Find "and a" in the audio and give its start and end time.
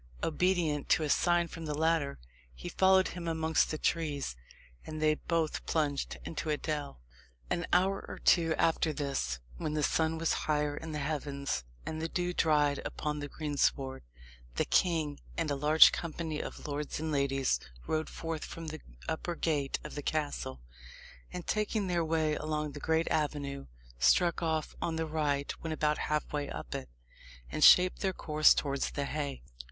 15.37-15.55